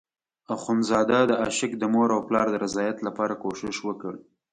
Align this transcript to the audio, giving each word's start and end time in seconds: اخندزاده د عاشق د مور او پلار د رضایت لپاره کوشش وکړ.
اخندزاده 0.55 1.19
د 1.27 1.31
عاشق 1.41 1.71
د 1.79 1.83
مور 1.93 2.09
او 2.15 2.21
پلار 2.27 2.47
د 2.51 2.55
رضایت 2.65 2.97
لپاره 3.07 3.33
کوشش 3.43 3.75
وکړ. 3.87 4.13